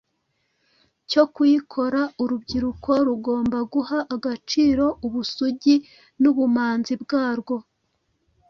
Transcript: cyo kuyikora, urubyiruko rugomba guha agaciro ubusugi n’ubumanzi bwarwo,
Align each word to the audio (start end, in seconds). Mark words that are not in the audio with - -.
cyo 1.09 1.23
kuyikora, 1.33 2.01
urubyiruko 2.21 2.91
rugomba 3.07 3.57
guha 3.73 3.97
agaciro 4.15 4.85
ubusugi 5.05 5.75
n’ubumanzi 6.21 6.93
bwarwo, 7.03 7.55